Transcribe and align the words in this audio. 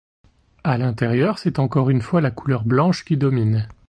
À 0.63 0.79
l'intérieur, 0.79 1.37
c'est 1.37 1.59
encore 1.59 1.91
une 1.91 2.01
fois 2.01 2.21
la 2.21 2.31
couleur 2.31 2.65
blanche 2.65 3.05
qui 3.05 3.17
domine. 3.17 3.69